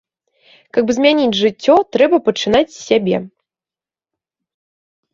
[0.77, 3.17] Каб змяніць жыццё, трэба пачынаць з сябе.